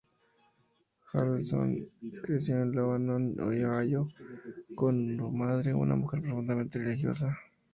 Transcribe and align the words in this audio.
Harrelson 1.13 1.87
creció 2.23 2.59
en 2.63 2.71
Lebanon, 2.71 3.39
Ohio, 3.39 4.07
con 4.73 5.15
su 5.15 5.29
madre, 5.29 5.75
una 5.75 5.95
mujer 5.95 6.23
profundamente 6.23 6.79
religiosa. 6.79 7.37